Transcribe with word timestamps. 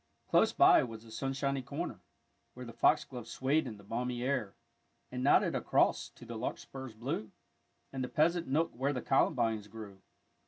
Close 0.29 0.51
by 0.51 0.81
was 0.81 1.03
the 1.03 1.11
sunshiny 1.11 1.61
corner, 1.61 2.01
where 2.55 2.65
The 2.65 2.73
foxgloves 2.73 3.29
swayed 3.29 3.67
in 3.67 3.77
the 3.77 3.83
balmy 3.83 4.23
air, 4.23 4.55
And 5.11 5.23
nodded 5.23 5.53
across 5.53 6.09
to 6.09 6.25
the 6.25 6.39
larkspurs 6.39 6.95
blue, 6.95 7.29
And 7.93 8.03
the 8.03 8.09
pleasant 8.09 8.47
nook 8.47 8.71
where 8.73 8.93
the 8.93 9.03
columbines 9.03 9.67
grew. 9.67 10.01